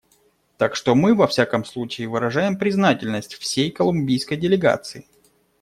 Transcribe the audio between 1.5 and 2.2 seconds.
случае,